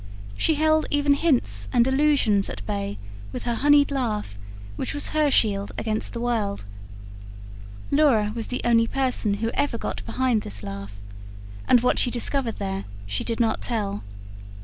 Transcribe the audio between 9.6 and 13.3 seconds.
got behind this laugh, and what she discovered there, she